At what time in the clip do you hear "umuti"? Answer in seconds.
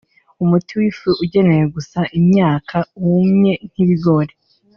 0.43-0.71